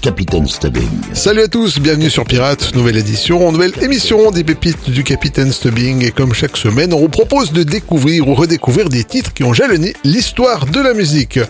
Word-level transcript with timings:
Capitaine 0.00 0.46
Stubbing. 0.46 0.88
Salut 1.12 1.42
à 1.42 1.48
tous, 1.48 1.80
bienvenue 1.80 2.08
sur 2.08 2.24
Pirate, 2.24 2.74
nouvelle 2.74 2.96
édition, 2.96 3.50
nouvelle 3.50 3.72
émission 3.82 4.30
des 4.30 4.44
pépites 4.44 4.90
du 4.90 5.02
Capitaine 5.02 5.50
Stubbing. 5.52 6.04
Et 6.04 6.12
comme 6.12 6.34
chaque 6.34 6.56
semaine, 6.56 6.92
on 6.92 7.00
vous 7.00 7.08
propose 7.08 7.52
de 7.52 7.64
découvrir 7.64 8.28
ou 8.28 8.34
redécouvrir 8.34 8.88
des 8.88 9.02
titres 9.02 9.34
qui 9.34 9.42
ont 9.42 9.52
jalonné 9.52 9.94
l'histoire 10.04 10.66
de 10.66 10.80
la 10.80 10.94
musique. 10.94 11.40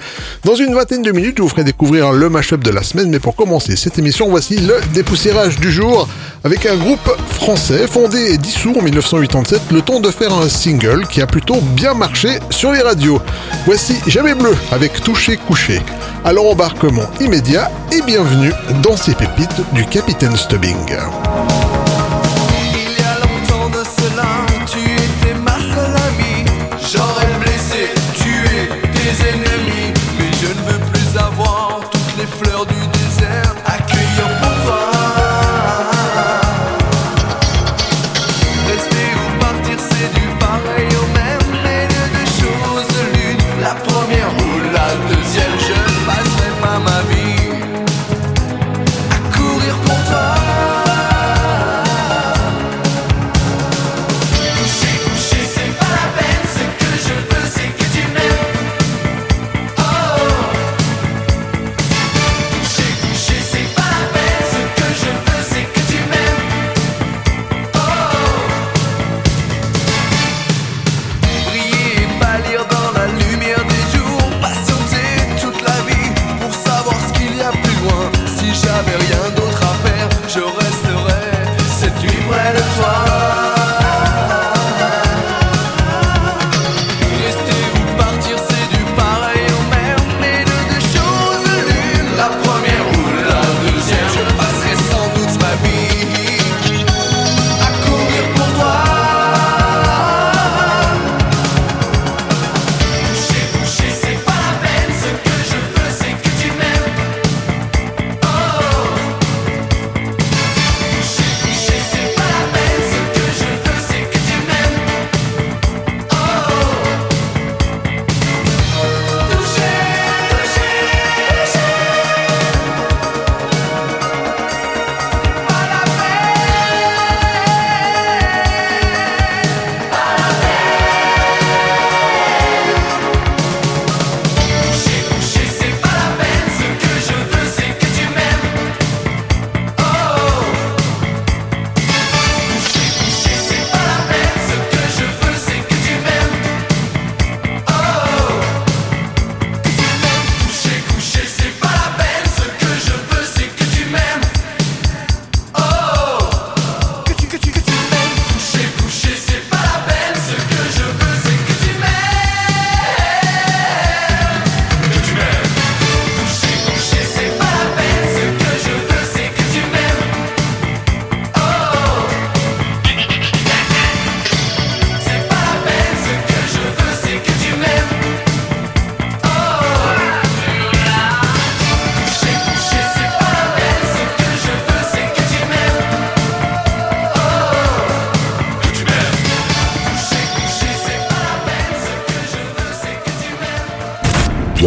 Dans 0.44 0.54
une 0.54 0.74
vingtaine 0.74 1.02
de 1.02 1.12
minutes, 1.12 1.34
je 1.36 1.42
vous 1.42 1.48
ferai 1.48 1.64
découvrir 1.64 2.12
le 2.12 2.30
mashup 2.30 2.62
de 2.62 2.70
la 2.70 2.82
semaine. 2.82 3.10
Mais 3.10 3.20
pour 3.20 3.36
commencer 3.36 3.76
cette 3.76 3.98
émission, 3.98 4.28
voici 4.30 4.56
le 4.56 4.76
dépoussiérage 4.94 5.58
du 5.58 5.70
jour 5.70 6.08
avec 6.44 6.64
un 6.64 6.76
groupe 6.76 7.10
français 7.30 7.86
fondé 7.86 8.32
et 8.32 8.38
dissous 8.38 8.74
en 8.78 8.82
1987, 8.82 9.60
le 9.72 9.82
temps 9.82 10.00
de 10.00 10.10
faire 10.10 10.32
un 10.32 10.48
single 10.48 11.06
qui 11.06 11.20
a 11.20 11.26
plutôt 11.26 11.60
bien 11.76 11.92
marché 11.92 12.38
sur 12.48 12.72
les 12.72 12.80
radios. 12.80 13.20
Voici 13.66 13.96
Jamais 14.06 14.34
Bleu 14.34 14.54
avec 14.72 15.02
Touché 15.02 15.36
Couché. 15.36 15.80
Alors 16.24 16.50
embarquement 16.50 17.08
immédiat 17.20 17.70
et 17.92 18.02
bienvenue 18.02 18.37
dans 18.82 18.96
ces 18.96 19.14
pépites 19.14 19.62
du 19.74 19.84
Capitaine 19.86 20.36
Stubbing. 20.36 20.76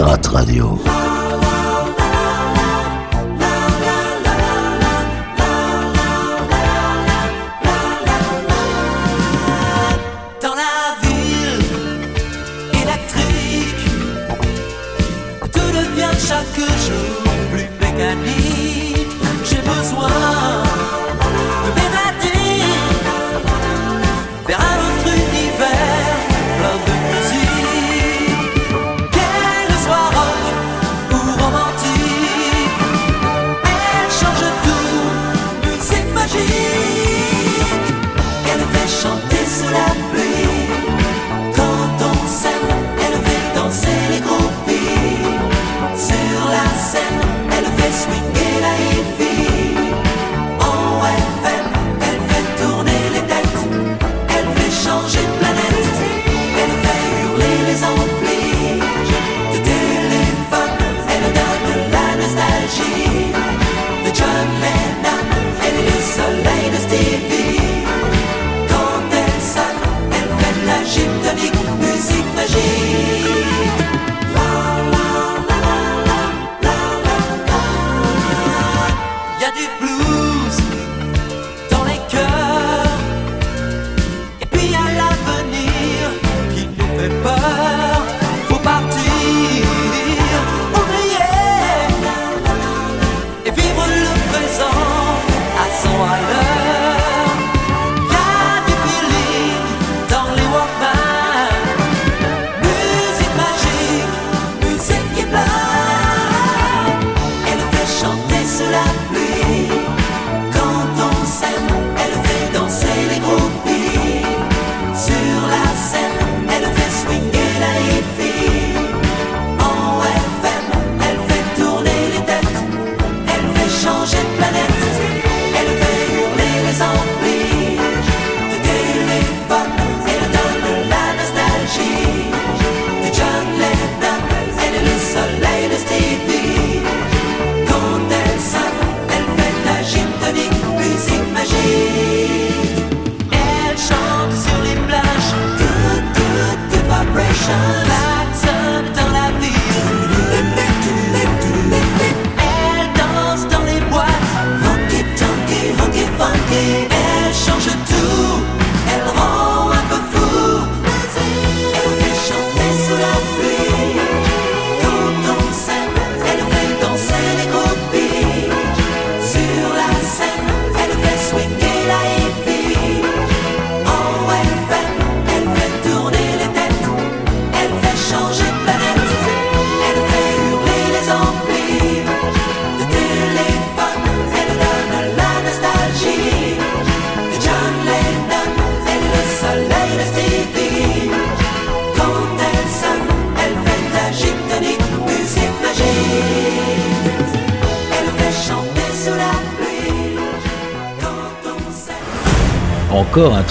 Radio. 0.01 1.00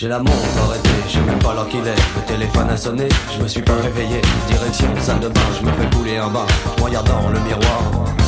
J'ai 0.00 0.06
la 0.06 0.20
montre 0.20 0.32
arrêtée, 0.62 0.90
je 1.08 1.14
sais 1.14 1.20
même 1.22 1.40
pas 1.40 1.54
l'heure 1.54 1.68
qu'il 1.68 1.80
est. 1.80 2.02
Le 2.14 2.22
téléphone 2.24 2.70
a 2.70 2.76
sonné, 2.76 3.08
je 3.34 3.42
me 3.42 3.48
suis 3.48 3.62
pas 3.62 3.74
réveillé. 3.82 4.22
Direction 4.46 4.86
salle 5.02 5.18
de 5.18 5.26
bain, 5.26 5.40
je 5.58 5.66
me 5.66 5.72
fais 5.72 5.90
couler 5.96 6.18
un 6.18 6.28
bain. 6.28 6.46
Regardant 6.80 7.28
le 7.28 7.40
miroir, 7.40 7.82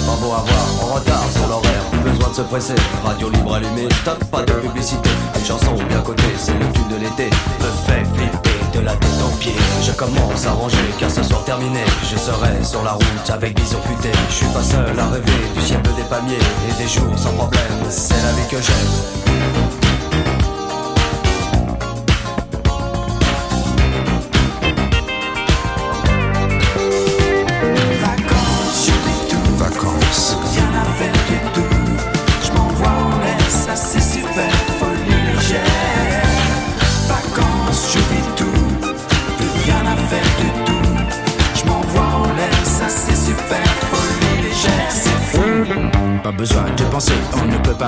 pas 0.05 0.17
beau 0.21 0.33
à 0.33 0.43
voir, 0.43 0.67
en 0.83 0.95
retard 0.95 1.23
sur 1.31 1.47
l'horaire. 1.47 1.85
Plus 1.93 2.11
besoin 2.11 2.31
de 2.31 2.35
se 2.35 2.43
presser, 2.43 2.75
radio 3.05 3.31
libre 3.31 3.55
allumée, 3.55 3.87
stop, 4.01 4.19
pas 4.33 4.43
de 4.43 4.53
publicité. 4.55 5.11
Une 5.39 5.45
chanson 5.45 5.75
bien 5.89 6.01
cotée, 6.01 6.35
c'est 6.37 6.59
le 6.59 6.67
tube 6.73 6.89
de 6.89 6.97
l'été. 6.97 7.31
Me 7.61 7.71
fait 7.87 8.05
flipper 8.17 8.59
de 8.75 8.81
la 8.81 8.97
tête 8.97 9.23
aux 9.25 9.37
pieds. 9.37 9.55
Je 9.81 9.93
commence 9.93 10.47
à 10.47 10.51
ranger, 10.51 10.91
car 10.99 11.09
ce 11.09 11.23
soir 11.23 11.45
terminé, 11.45 11.85
je 12.03 12.19
serai 12.19 12.65
sur 12.65 12.83
la 12.83 12.95
route 12.95 13.31
avec 13.33 13.55
bison 13.55 13.79
futé. 13.83 14.11
Je 14.29 14.35
suis 14.35 14.47
pas 14.47 14.65
seul 14.65 14.99
à 14.99 15.07
rêver 15.07 15.39
du 15.55 15.63
ciel 15.63 15.81
des 15.83 16.03
palmiers 16.11 16.35
et 16.69 16.83
des 16.83 16.89
jours 16.89 17.17
sans 17.17 17.33
problème. 17.35 17.79
C'est 17.91 18.21
la 18.25 18.33
vie 18.33 18.49
que 18.51 18.61
j'aime. 18.61 19.60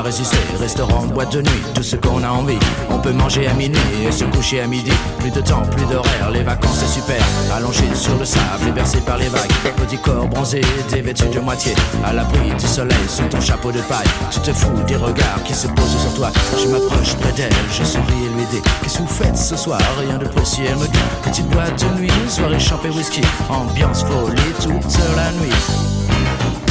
Résister. 0.02 0.38
Restaurant, 0.60 1.06
boîte 1.06 1.32
de 1.32 1.42
nuit, 1.42 1.62
tout 1.74 1.82
ce 1.82 1.96
qu'on 1.96 2.22
a 2.22 2.28
envie. 2.28 2.58
On 2.90 2.98
peut 2.98 3.12
manger 3.12 3.46
à 3.46 3.54
minuit 3.54 3.78
et 4.06 4.12
se 4.12 4.24
coucher 4.24 4.60
à 4.60 4.66
midi. 4.66 4.92
Plus 5.18 5.30
de 5.30 5.40
temps, 5.40 5.62
plus 5.70 5.84
d'horaire, 5.86 6.30
les 6.30 6.42
vacances 6.42 6.78
c'est 6.80 7.00
super. 7.00 7.22
Allongé 7.54 7.84
sur 7.94 8.16
le 8.18 8.24
sable 8.24 8.68
et 8.68 8.72
bercé 8.72 8.98
par 9.00 9.16
les 9.18 9.28
vagues. 9.28 9.52
Petit 9.76 9.98
corps 9.98 10.28
bronzé, 10.28 10.60
dévêtu 10.90 11.24
de 11.28 11.40
moitié. 11.40 11.74
À 12.04 12.12
l'abri 12.12 12.50
du 12.58 12.66
soleil, 12.66 12.96
sous 13.08 13.24
ton 13.24 13.40
chapeau 13.40 13.72
de 13.72 13.80
paille. 13.82 14.08
Tu 14.30 14.40
te 14.40 14.52
fous 14.52 14.82
des 14.86 14.96
regards 14.96 15.42
qui 15.44 15.54
se 15.54 15.66
posent 15.68 16.00
sur 16.00 16.14
toi. 16.14 16.30
Je 16.60 16.68
m'approche 16.68 17.14
près 17.16 17.32
d'elle, 17.32 17.52
je 17.70 17.84
souris 17.84 18.26
et 18.26 18.36
lui 18.36 18.46
dis 18.50 18.62
Qu'est-ce 18.82 18.98
que 18.98 19.02
vous 19.02 19.08
faites 19.08 19.36
ce 19.36 19.56
soir? 19.56 19.80
Rien 19.98 20.18
de 20.18 20.26
précis, 20.26 20.62
elle 20.68 20.76
me 20.76 20.86
dit 20.86 21.00
Petite 21.22 21.48
boîte 21.48 21.84
de 21.84 22.00
nuit, 22.00 22.12
soirée 22.28 22.60
champée 22.60 22.90
whisky. 22.90 23.22
Ambiance 23.48 24.04
folie 24.04 24.52
toute 24.60 24.98
la 25.16 25.30
nuit. 25.32 26.61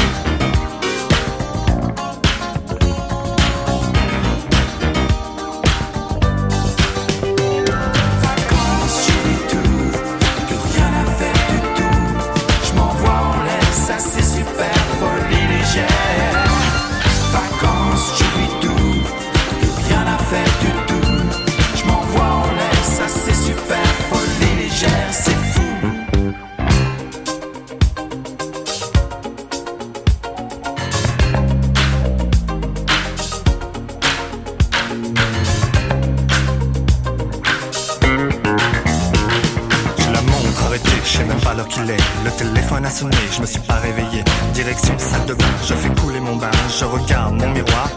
je 43.00 43.42
me 43.42 43.46
suis 43.46 43.60
pas 43.62 43.76
réveillé. 43.76 44.24
Direction 44.54 44.94
salle 44.98 45.26
de 45.26 45.34
bain, 45.34 45.46
je 45.66 45.74
fais 45.74 45.90
couler 46.02 46.20
mon 46.20 46.36
bain, 46.36 46.52
je 46.68 46.86
regarde 46.86 47.36
mon 47.36 47.50
miroir. 47.50 47.90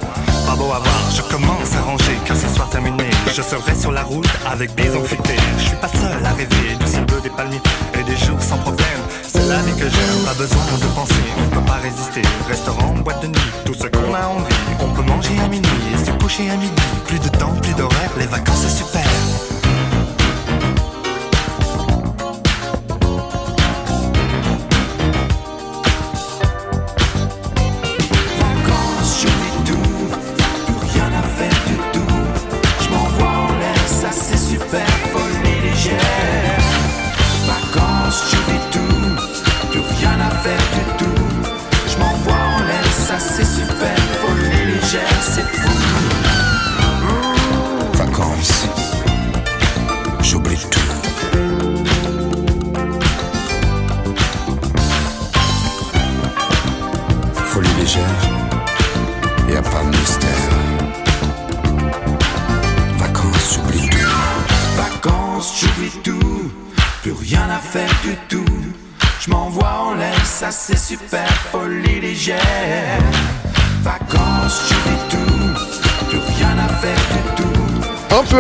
Pas 0.47 0.55
beau 0.55 0.73
à 0.73 0.79
voir, 0.79 1.11
je 1.15 1.23
commence 1.23 1.75
à 1.75 1.83
ranger, 1.83 2.17
car 2.25 2.37
ce 2.37 2.49
soir 2.49 2.69
terminé, 2.69 3.11
je 3.35 3.43
serai 3.43 3.75
sur 3.75 3.93
la 3.93 4.03
route 4.03 4.29
avec 4.47 4.75
bison 4.75 5.03
futé. 5.03 5.35
Je 5.59 5.65
suis 5.65 5.77
pas 5.77 5.89
seul 5.89 6.25
à 6.25 6.31
rêver 6.31 6.77
du 6.79 6.87
ciel 6.87 7.05
bleu 7.07 7.21
des 7.23 7.31
palmiers 7.31 7.63
et 7.99 8.03
des 8.05 8.17
jours 8.17 8.41
sans 8.41 8.59
problème. 8.59 9.01
C'est 9.27 9.47
la 9.49 9.59
vie 9.63 9.75
que 9.75 9.89
j'aime, 9.89 10.25
pas 10.25 10.35
besoin 10.35 10.63
de 10.81 10.87
penser, 10.95 11.25
on 11.39 11.55
peut 11.55 11.67
pas 11.67 11.81
résister. 11.83 12.23
Restaurant, 12.49 12.95
boîte 13.03 13.23
de 13.23 13.29
nuit, 13.29 13.51
tout 13.65 13.75
ce 13.75 13.89
qu'on 13.89 14.15
a 14.15 14.27
envie. 14.29 14.55
On 14.81 14.89
peut 14.91 15.03
manger 15.03 15.35
à 15.45 15.49
minuit 15.49 15.69
et 15.93 16.05
se 16.05 16.13
coucher 16.13 16.51
à 16.51 16.57
midi. 16.57 16.83
Plus 17.07 17.19
de 17.19 17.29
temps, 17.29 17.55
plus 17.63 17.75
d'horaire, 17.75 18.11
les 18.19 18.27
vacances 18.27 18.69
super. 18.69 19.03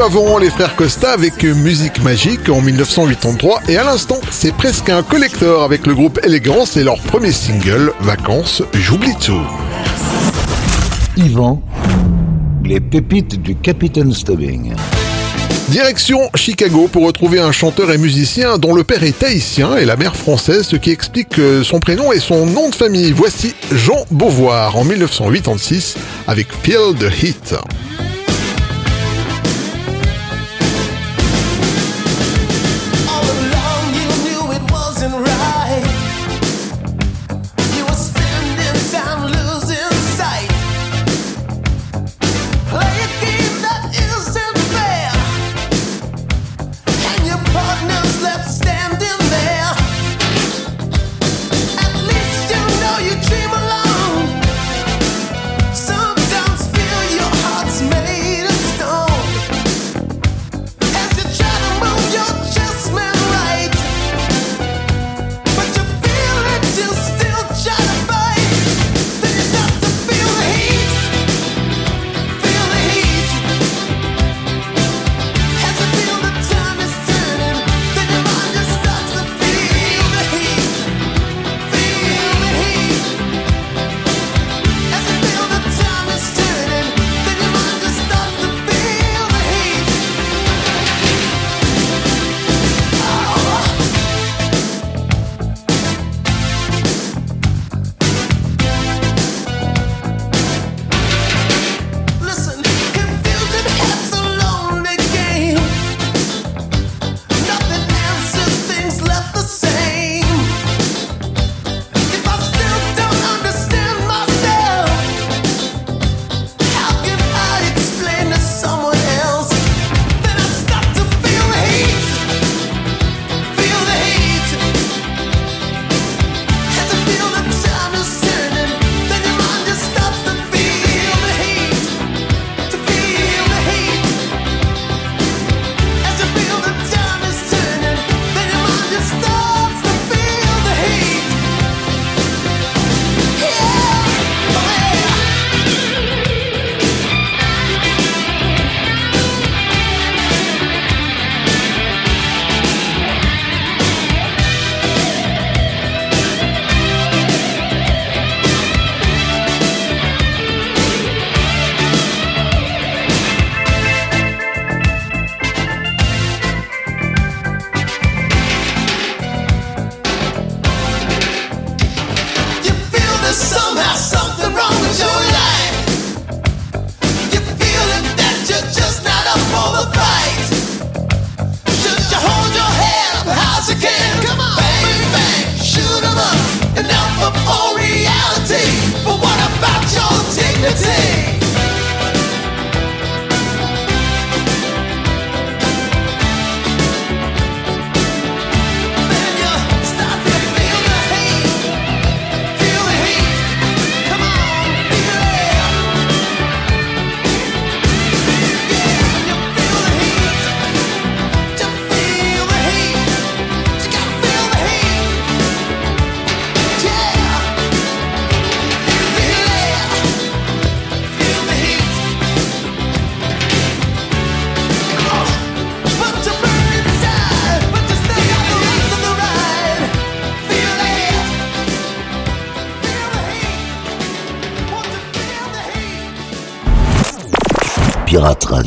Avant 0.02 0.38
les 0.38 0.50
frères 0.50 0.74
Costa 0.76 1.12
avec 1.12 1.44
Musique 1.44 2.02
Magique 2.02 2.48
en 2.48 2.60
1983 2.60 3.62
et 3.68 3.76
à 3.76 3.84
l'instant 3.84 4.18
c'est 4.30 4.52
presque 4.52 4.88
un 4.88 5.02
collector 5.02 5.62
avec 5.62 5.86
le 5.86 5.94
groupe 5.94 6.18
Elegance 6.24 6.76
et 6.76 6.84
leur 6.84 6.98
premier 6.98 7.32
single 7.32 7.92
Vacances, 8.00 8.62
j'oublie 8.72 9.14
tout. 9.20 9.40
Yvan, 11.16 11.62
les 12.64 12.80
pépites 12.80 13.40
du 13.40 13.56
Capitaine 13.56 14.12
Stubbing. 14.12 14.74
Direction 15.68 16.28
Chicago 16.34 16.88
pour 16.90 17.06
retrouver 17.06 17.40
un 17.40 17.52
chanteur 17.52 17.90
et 17.92 17.98
musicien 17.98 18.58
dont 18.58 18.74
le 18.74 18.84
père 18.84 19.02
est 19.04 19.22
haïtien 19.22 19.76
et 19.76 19.84
la 19.84 19.96
mère 19.96 20.16
française, 20.16 20.62
ce 20.62 20.76
qui 20.76 20.90
explique 20.90 21.40
son 21.62 21.78
prénom 21.78 22.12
et 22.12 22.20
son 22.20 22.46
nom 22.46 22.68
de 22.68 22.74
famille. 22.74 23.12
Voici 23.12 23.54
Jean 23.72 24.04
Beauvoir 24.10 24.76
en 24.76 24.84
1986 24.84 25.96
avec 26.26 26.48
Feel 26.62 26.94
the 26.98 27.10
Heat. 27.22 27.54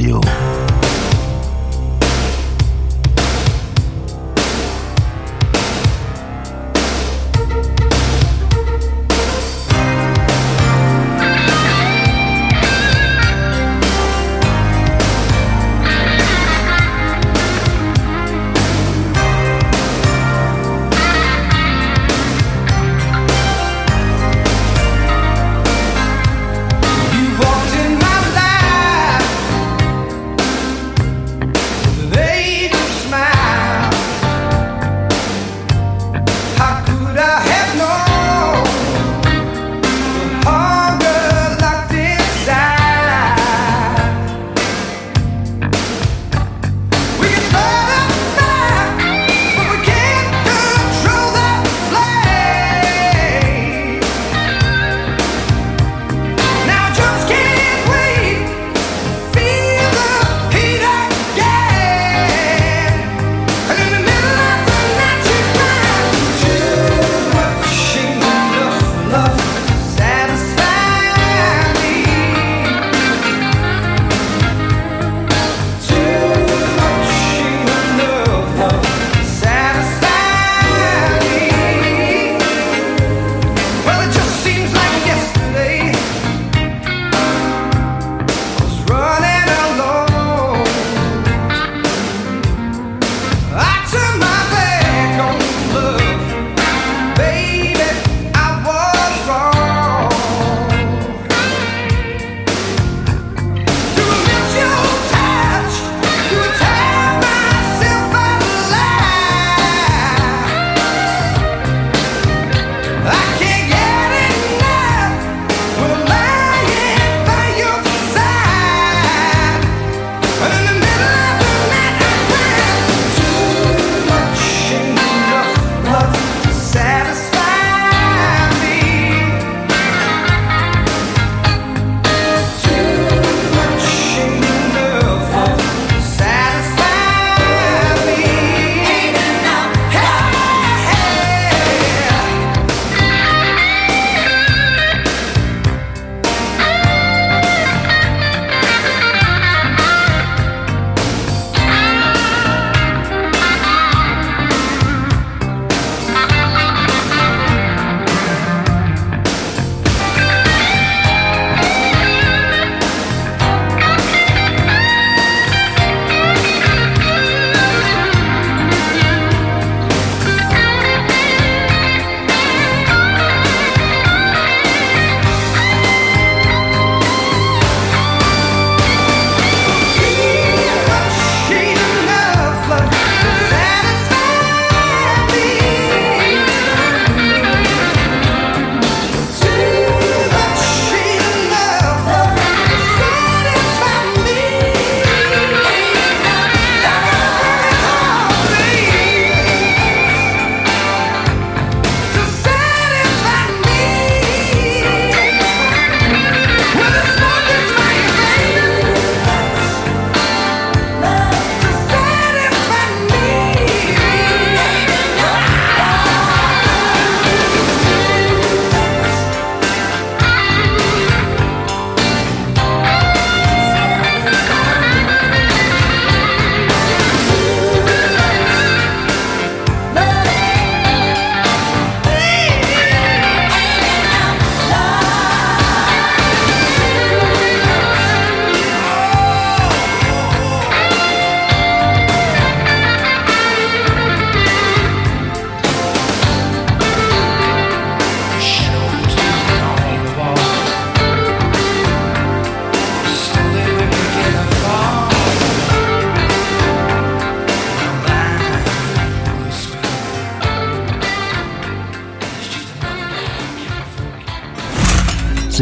Radio. 0.08 0.37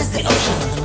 is 0.00 0.10
the 0.12 0.26
ocean. 0.26 0.79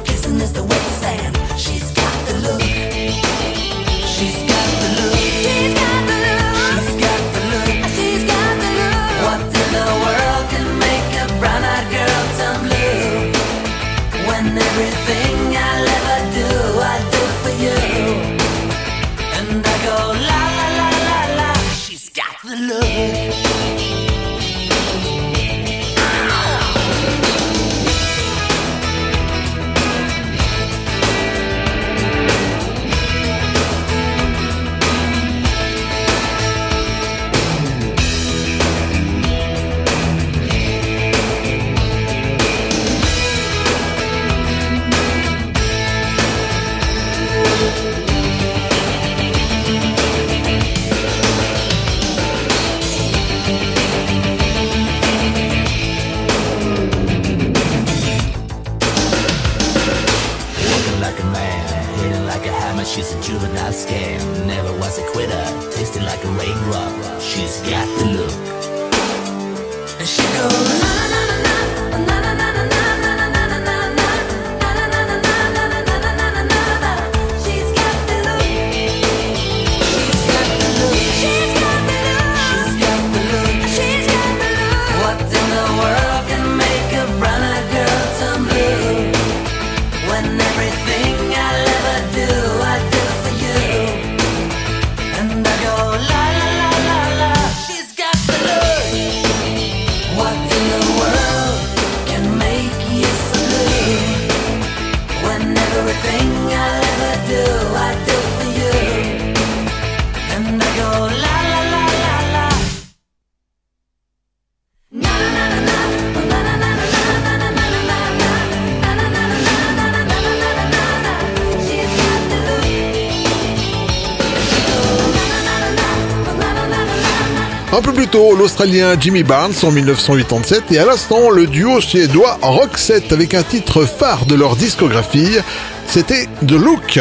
Un 127.77 127.81
peu 127.81 127.91
plus 127.91 128.07
tôt, 128.07 128.35
l'Australien 128.35 128.95
Jimmy 128.97 129.23
Barnes 129.23 129.51
en 129.63 129.69
1987 129.69 130.71
et 130.71 130.79
à 130.79 130.85
l'instant 130.85 131.29
le 131.29 131.45
duo 131.45 131.81
suédois 131.81 132.39
Roxette 132.41 133.11
avec 133.11 133.33
un 133.33 133.43
titre 133.43 133.83
phare 133.83 134.25
de 134.25 134.35
leur 134.35 134.55
discographie, 134.55 135.39
c'était 135.87 136.27
The 136.47 136.51
Look. 136.51 136.99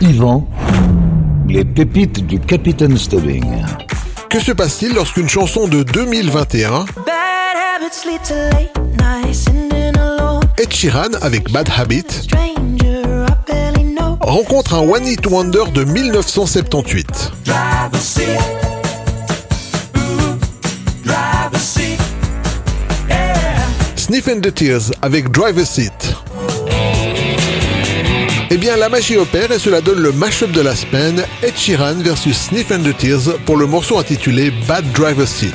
Yvan, 0.00 0.46
les 1.48 1.64
pépites 1.64 2.26
du 2.26 2.40
Capitaine 2.40 2.96
Stubbing. 2.96 3.44
Que 4.28 4.40
se 4.40 4.52
passe-t-il 4.52 4.94
lorsqu'une 4.94 5.28
chanson 5.28 5.68
de 5.68 5.82
2021 5.82 6.84
Ed 10.58 10.72
Sheeran 10.72 11.12
avec 11.22 11.50
Bad 11.50 11.68
Habit 11.76 12.04
rencontre 14.20 14.74
un 14.74 14.80
One 14.80 15.06
Hit 15.06 15.26
Wonder 15.26 15.64
de 15.74 15.84
1978 15.84 17.32
Sniff 23.96 24.28
and 24.28 24.40
the 24.40 24.52
Tears 24.52 24.90
avec 25.02 25.30
Drive 25.30 25.58
a 25.58 25.64
Seat. 25.64 26.09
Eh 28.52 28.56
bien, 28.56 28.76
la 28.76 28.88
magie 28.88 29.16
opère 29.16 29.52
et 29.52 29.60
cela 29.60 29.80
donne 29.80 30.00
le 30.00 30.10
mash-up 30.10 30.50
de 30.50 30.60
la 30.60 30.74
semaine, 30.74 31.24
Ed 31.40 31.56
Sheeran 31.56 32.02
versus 32.02 32.36
Sniff 32.36 32.72
and 32.72 32.82
the 32.82 32.96
Tears 32.96 33.38
pour 33.46 33.56
le 33.56 33.66
morceau 33.66 33.96
intitulé 33.96 34.50
Bad 34.66 34.90
Driver's 34.90 35.30
Seat. 35.30 35.54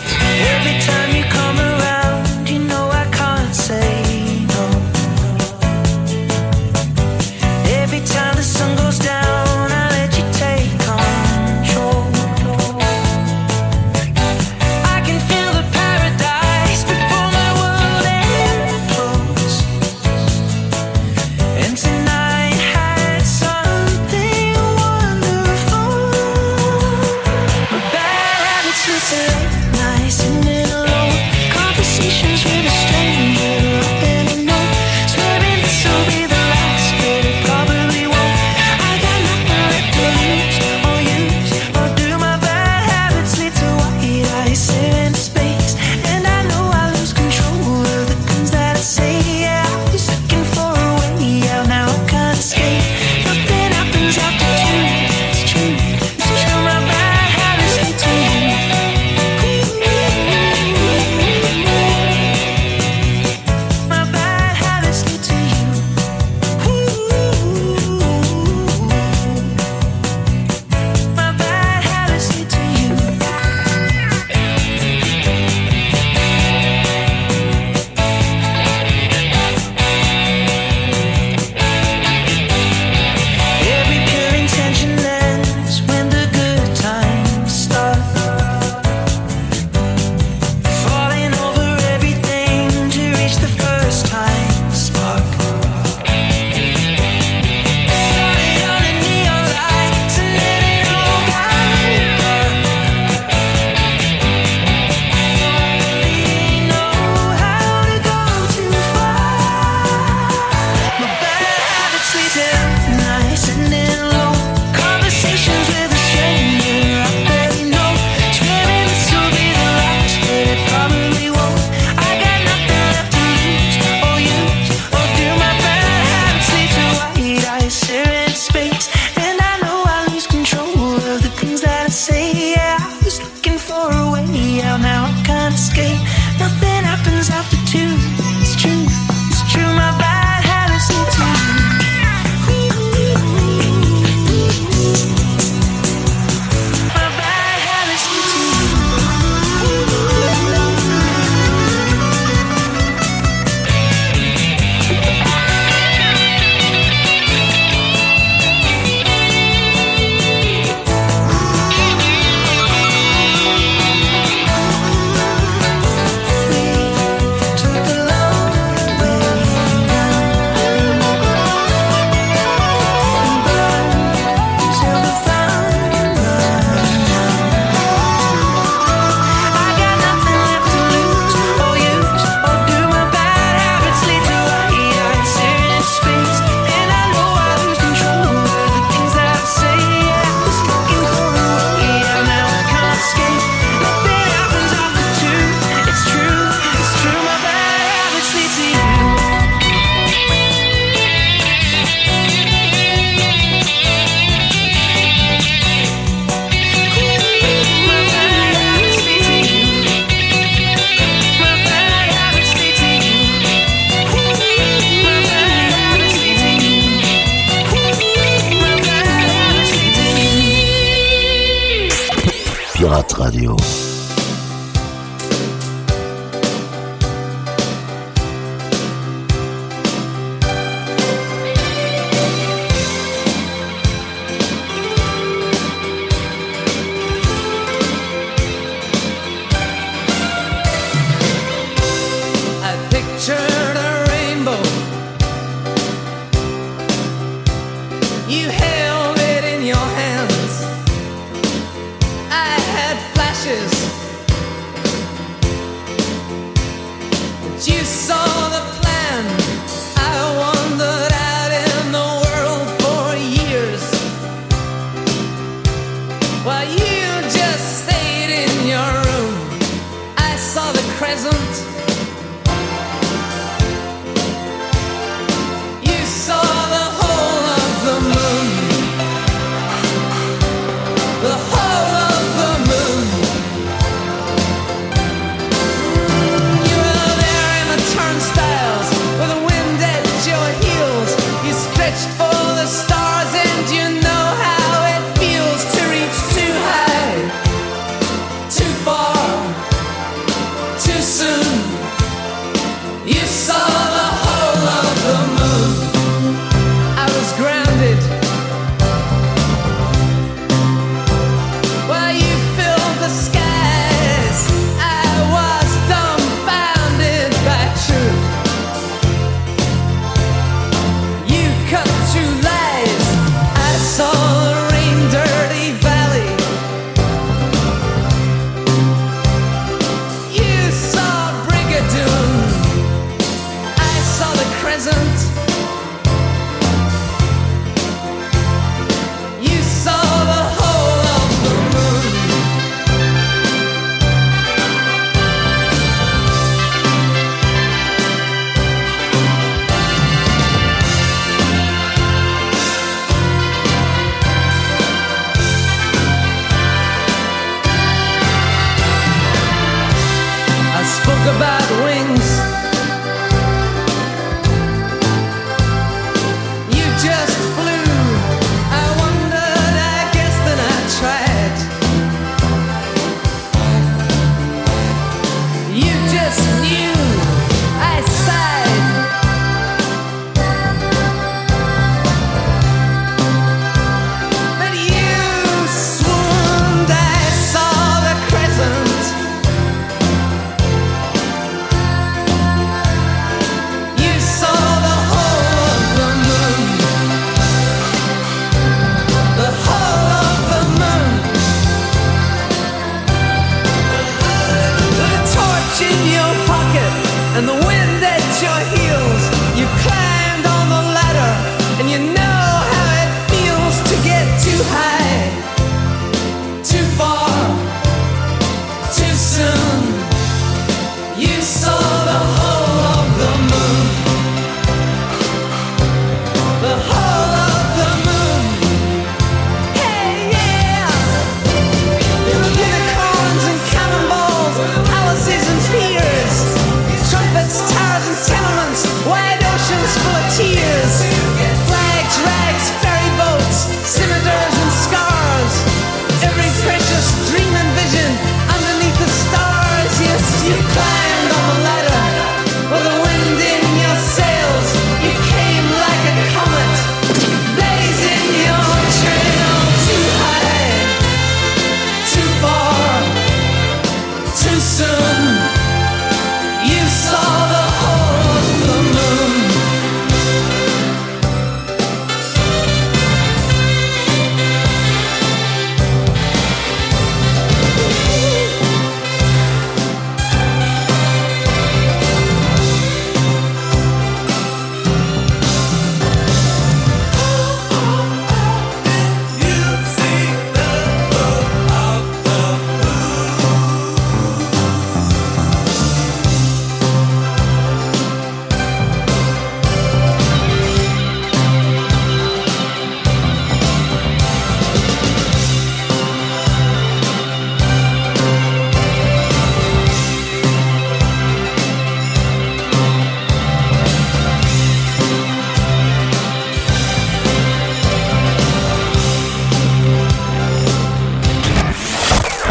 present. 270.98 272.05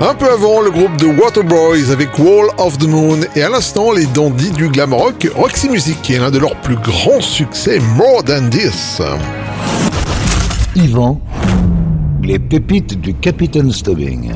Un 0.00 0.14
peu 0.14 0.30
avant, 0.30 0.60
le 0.60 0.70
groupe 0.70 0.96
de 0.96 1.06
Waterboys 1.06 1.90
avec 1.90 2.16
Wall 2.20 2.48
of 2.58 2.78
the 2.78 2.86
Moon 2.86 3.18
et 3.34 3.42
à 3.42 3.48
l'instant, 3.48 3.90
les 3.90 4.06
dandys 4.06 4.52
du 4.52 4.68
glam 4.68 4.94
rock, 4.94 5.28
Roxy 5.34 5.68
Music, 5.68 6.00
qui 6.02 6.14
est 6.14 6.20
l'un 6.20 6.30
de 6.30 6.38
leurs 6.38 6.54
plus 6.60 6.76
grands 6.76 7.20
succès, 7.20 7.80
More 7.96 8.22
Than 8.22 8.48
This. 8.48 9.02
Yvan, 10.76 11.20
les 12.22 12.38
pépites 12.38 13.00
du 13.00 13.12
capitaine 13.14 13.72
Stubbing. 13.72 14.32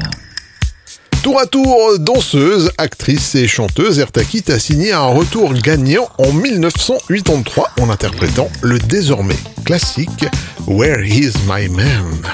Tour 1.22 1.38
à 1.38 1.46
tour, 1.46 1.96
danseuse, 2.00 2.72
actrice 2.76 3.36
et 3.36 3.46
chanteuse, 3.46 4.00
Ertakit 4.00 4.50
a 4.50 4.58
signé 4.58 4.90
un 4.90 5.06
retour 5.06 5.54
gagnant 5.54 6.08
en 6.18 6.32
1983 6.32 7.70
en 7.80 7.88
interprétant 7.88 8.48
le 8.62 8.80
désormais 8.80 9.38
classique 9.64 10.26
Where 10.66 11.06
Is 11.06 11.34
My 11.46 11.68
Man? 11.68 12.32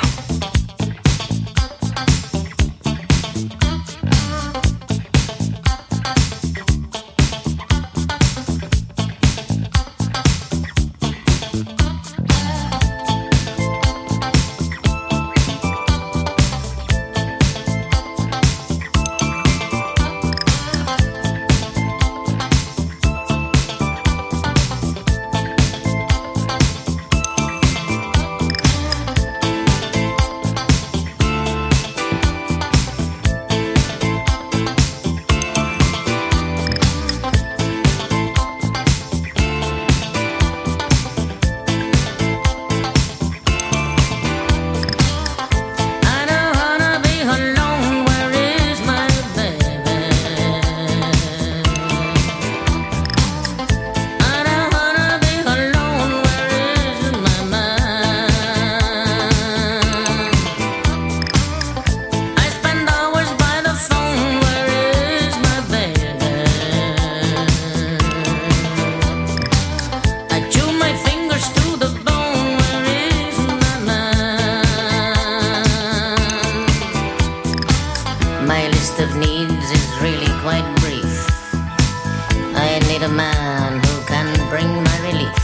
a 83.08 83.12
man 83.12 83.72
who 83.84 84.04
can 84.06 84.28
bring 84.50 84.68
my 84.68 84.98
relief 85.00 85.34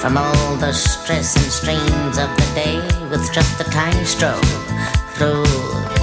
from 0.00 0.16
all 0.16 0.56
the 0.56 0.72
stress 0.72 1.36
and 1.36 1.50
strains 1.52 2.18
of 2.18 2.28
the 2.36 2.48
day 2.54 2.76
with 3.10 3.24
just 3.32 3.60
a 3.60 3.64
tiny 3.64 4.04
stroll 4.04 4.42
through 5.16 5.44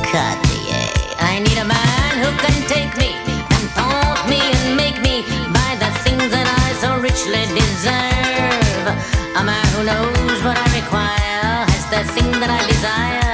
Cartier. 0.09 0.85
I 1.19 1.39
need 1.45 1.57
a 1.57 1.65
man 1.65 2.13
who 2.23 2.31
can 2.43 2.57
take 2.67 2.93
me 2.97 3.11
and 3.55 3.69
taunt 3.77 4.29
me 4.29 4.39
and 4.41 4.75
make 4.75 4.97
me 5.01 5.21
buy 5.53 5.71
the 5.83 5.91
things 6.03 6.29
that 6.33 6.47
I 6.63 6.67
so 6.83 6.89
richly 6.97 7.45
deserve. 7.59 8.85
A 9.39 9.43
man 9.43 9.67
who 9.73 9.83
knows 9.83 10.37
what 10.43 10.57
I 10.57 10.67
require 10.81 11.65
has 11.69 11.85
the 11.93 12.01
thing 12.13 12.31
that 12.41 12.49
I 12.49 12.61
desire. 12.67 13.28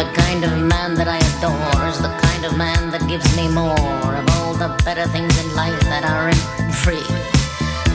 The 0.00 0.08
kind 0.16 0.44
of 0.44 0.56
man 0.56 0.94
that 0.94 1.08
I 1.12 1.20
adore 1.20 1.84
is 1.92 2.00
the 2.00 2.08
kind 2.24 2.48
of 2.48 2.56
man 2.56 2.88
that 2.88 3.04
gives 3.04 3.28
me 3.36 3.52
more 3.52 4.16
of 4.16 4.24
all 4.32 4.56
the 4.56 4.72
better 4.80 5.04
things 5.04 5.36
in 5.36 5.52
life 5.52 5.76
that 5.92 6.08
aren't 6.08 6.40
free. 6.72 7.04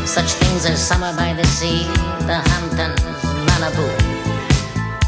Such 0.06 0.38
things 0.38 0.70
as 0.70 0.78
summer 0.78 1.18
by 1.18 1.34
the 1.34 1.42
sea, 1.50 1.82
the 2.30 2.38
Hamptons, 2.46 3.02
Malibu, 3.50 3.90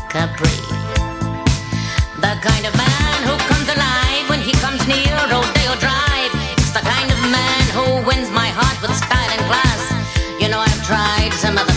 Capri. 0.09 0.57
The 2.17 2.33
kind 2.41 2.65
of 2.65 2.73
man 2.73 3.19
who 3.29 3.37
comes 3.45 3.69
alive 3.69 4.25
when 4.25 4.41
he 4.41 4.57
comes 4.57 4.81
near 4.89 5.13
Rodeo 5.29 5.77
Drive. 5.77 6.33
It's 6.57 6.73
the 6.73 6.81
kind 6.81 7.13
of 7.13 7.19
man 7.29 7.61
who 7.77 7.85
wins 8.09 8.33
my 8.33 8.49
heart 8.49 8.81
with 8.81 8.97
style 8.97 9.31
and 9.37 9.43
class. 9.45 9.85
You 10.41 10.49
know, 10.49 10.65
I've 10.65 10.81
tried 10.81 11.29
some 11.37 11.61
other 11.61 11.76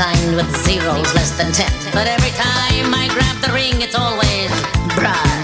kind 0.00 0.34
with 0.34 0.50
zeros 0.64 1.12
less 1.14 1.30
than 1.36 1.52
ten. 1.52 1.70
But 1.92 2.06
every 2.06 2.30
time 2.30 2.94
I 2.94 3.06
grab 3.12 3.36
the 3.44 3.52
ring, 3.52 3.82
it's 3.82 3.94
always 3.94 4.50
brass. 4.96 5.39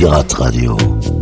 Pirate 0.00 0.32
Radio. 0.38 1.19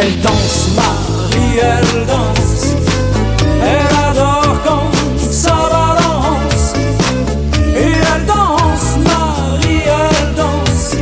Elle 0.00 0.20
danse, 0.20 0.68
Marie, 0.76 1.58
elle 1.60 2.06
danse. 2.06 2.76
Elle 3.60 4.10
adore 4.10 4.60
quand 4.64 4.90
ça 5.28 5.56
balance. 5.72 6.72
Et 7.74 7.94
elle 8.14 8.26
danse, 8.26 8.96
Marie, 9.02 9.82
elle 9.86 10.34
danse. 10.36 10.94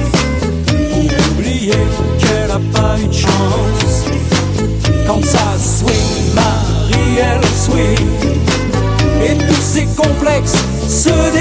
Pour 0.94 1.32
oublier 1.32 1.74
qu'elle 2.18 2.50
a 2.50 2.60
pas 2.72 2.96
eu 2.98 3.06
de 3.08 3.12
chance. 3.12 4.06
Quand 5.06 5.22
ça 5.22 5.46
swing, 5.58 6.34
Marie, 6.34 7.18
elle 7.18 7.46
swing. 7.54 8.08
Et 9.22 9.36
tous 9.46 9.62
ses 9.62 9.84
complexes 9.94 10.56
se 10.88 11.35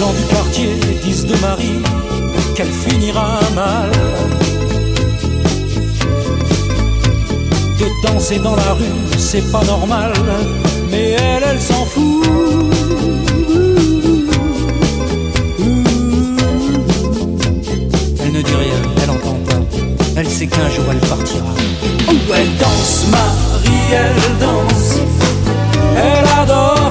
gens 0.00 0.12
du 0.14 0.24
quartier 0.34 0.70
disent 1.04 1.26
de 1.26 1.36
Marie 1.42 1.82
qu'elle 2.54 2.72
finira 2.84 3.38
mal. 3.54 3.90
De 7.78 7.86
danser 8.06 8.38
dans 8.38 8.56
la 8.56 8.72
rue, 8.72 8.98
c'est 9.18 9.46
pas 9.52 9.62
normal, 9.64 10.12
mais 10.90 11.10
elle, 11.10 11.44
elle 11.50 11.60
s'en 11.60 11.84
fout. 11.84 12.24
Elle 18.22 18.32
ne 18.32 18.42
dit 18.48 18.58
rien, 18.64 18.80
elle 19.02 19.10
entend 19.10 19.38
pas, 19.48 19.60
elle 20.16 20.30
sait 20.30 20.46
qu'un 20.46 20.70
jour 20.70 20.86
elle 20.92 21.08
partira. 21.08 21.52
Où 22.08 22.34
elle 22.38 22.56
danse, 22.56 23.04
Marie, 23.10 23.86
elle 23.92 24.38
danse, 24.46 24.98
elle 25.94 26.42
adore 26.42 26.90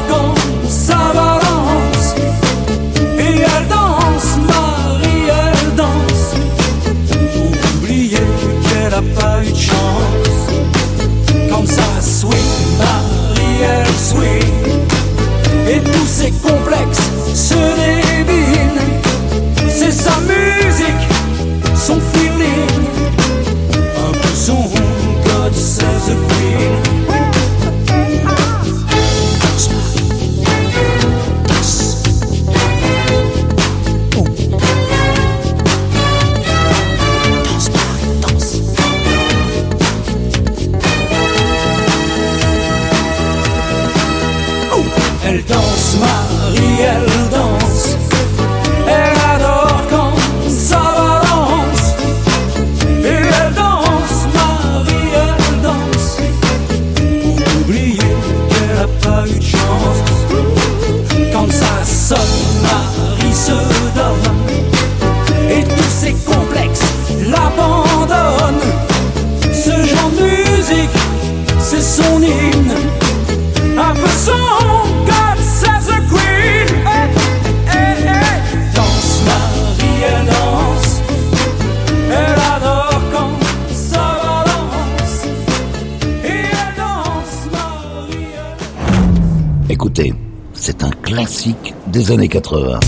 des 91.99 92.11
années 92.13 92.29
80. 92.29 92.79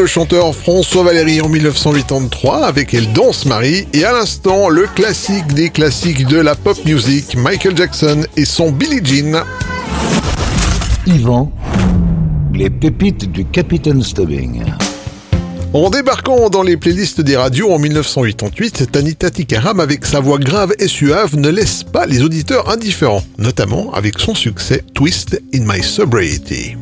le 0.00 0.06
chanteur 0.06 0.54
François 0.54 1.02
Valéry 1.02 1.42
en 1.42 1.48
1983 1.50 2.64
avec 2.64 2.94
Elle 2.94 3.12
danse 3.12 3.44
Marie 3.44 3.86
et 3.92 4.04
à 4.04 4.12
l'instant 4.12 4.70
le 4.70 4.86
classique 4.86 5.48
des 5.48 5.68
classiques 5.68 6.26
de 6.26 6.38
la 6.38 6.54
pop 6.54 6.78
music, 6.86 7.36
Michael 7.36 7.76
Jackson 7.76 8.22
et 8.34 8.46
son 8.46 8.72
Billie 8.72 9.04
Jean. 9.04 9.44
Yvan, 11.06 11.52
les 12.54 12.70
pépites 12.70 13.30
du 13.30 13.44
Capitaine 13.44 14.02
Stubbing. 14.02 14.62
En 15.74 15.90
débarquant 15.90 16.48
dans 16.48 16.62
les 16.62 16.78
playlists 16.78 17.20
des 17.20 17.36
radios 17.36 17.70
en 17.70 17.78
1988, 17.78 18.90
Tanita 18.90 19.30
Tikaram 19.30 19.80
avec 19.80 20.06
sa 20.06 20.20
voix 20.20 20.38
grave 20.38 20.72
et 20.78 20.88
suave 20.88 21.36
ne 21.36 21.50
laisse 21.50 21.84
pas 21.84 22.06
les 22.06 22.22
auditeurs 22.22 22.70
indifférents, 22.70 23.24
notamment 23.36 23.92
avec 23.92 24.18
son 24.18 24.34
succès 24.34 24.82
Twist 24.94 25.42
in 25.54 25.64
My 25.66 25.82
Sobriety. 25.82 26.76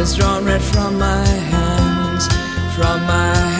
is 0.00 0.16
drawn 0.16 0.42
red 0.46 0.62
from 0.62 0.98
my 0.98 1.26
hands, 1.26 2.26
from 2.74 3.02
my 3.06 3.34
hands. 3.36 3.59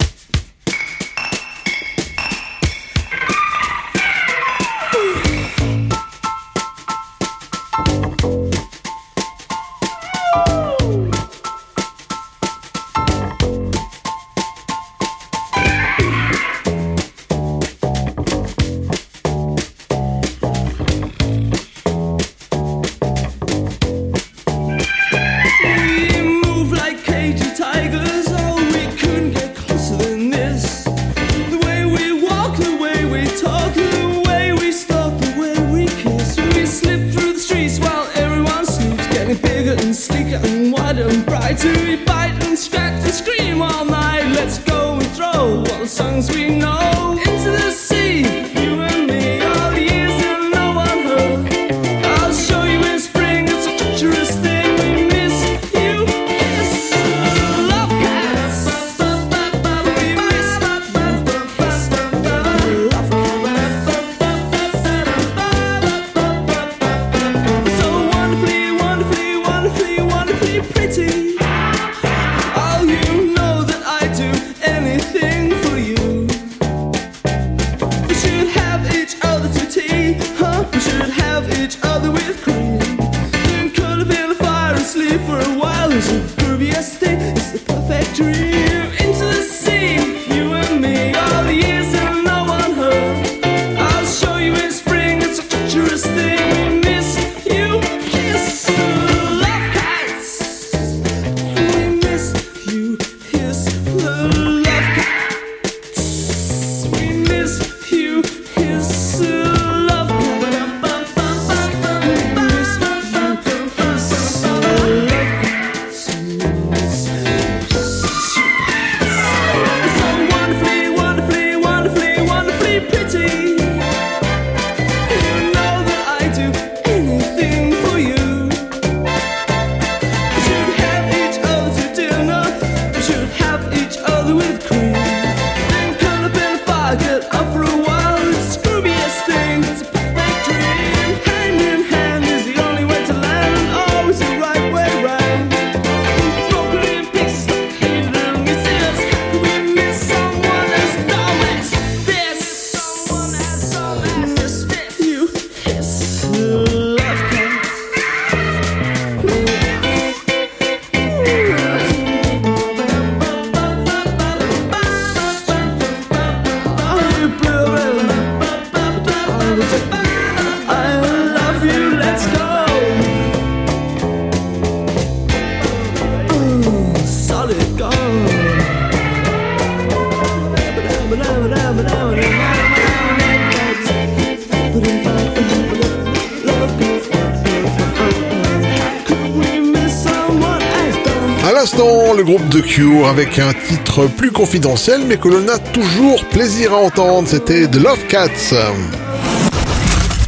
le 192.21 192.25
groupe 192.25 192.49
de 192.49 192.59
Cure 192.59 193.07
avec 193.07 193.39
un 193.39 193.51
titre 193.51 194.05
plus 194.05 194.29
confidentiel 194.31 195.01
mais 195.07 195.17
que 195.17 195.27
l'on 195.27 195.47
a 195.47 195.57
toujours 195.57 196.23
plaisir 196.25 196.71
à 196.71 196.77
entendre. 196.77 197.27
C'était 197.27 197.65
The 197.65 197.77
Love 197.77 198.05
Cats. 198.07 198.53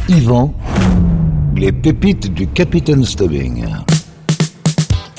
Yvan, 0.08 0.52
les 1.54 1.70
pépites 1.70 2.34
du 2.34 2.48
Capitaine 2.48 3.04
Stubbing. 3.04 3.64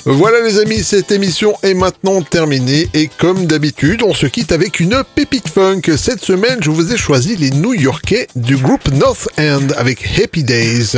Voilà 0.04 0.42
les 0.42 0.60
amis, 0.60 0.84
cette 0.84 1.14
émission 1.14 1.56
est 1.64 1.74
maintenant 1.74 2.22
terminée 2.22 2.90
et 2.94 3.08
comme 3.08 3.46
d'habitude, 3.46 4.04
on 4.04 4.14
se 4.14 4.26
quitte 4.26 4.52
avec 4.52 4.82
une 4.82 5.02
pépite 5.16 5.48
funk. 5.48 5.82
Cette 5.96 6.26
semaine, 6.26 6.58
je 6.62 6.72
vous 6.72 6.92
ai 6.92 6.98
choisi 6.98 7.38
les 7.38 7.52
New 7.52 7.74
Yorkais 7.74 8.28
du 8.36 8.58
groupe 8.58 8.92
North 8.92 9.30
End 9.40 9.68
avec 9.78 10.06
Happy 10.20 10.44
Days. 10.44 10.98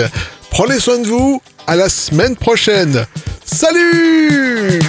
Prenez 0.49 0.79
soin 0.79 0.97
de 0.97 1.07
vous, 1.07 1.39
à 1.67 1.75
la 1.75 1.87
semaine 1.89 2.35
prochaine. 2.35 3.05
Salut 3.45 4.79